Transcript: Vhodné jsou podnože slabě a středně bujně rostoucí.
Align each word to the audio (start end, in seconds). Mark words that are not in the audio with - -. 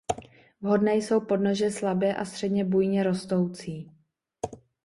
Vhodné 0.61 0.95
jsou 0.95 1.19
podnože 1.21 1.71
slabě 1.71 2.15
a 2.15 2.25
středně 2.25 2.65
bujně 2.65 3.03
rostoucí. 3.03 3.91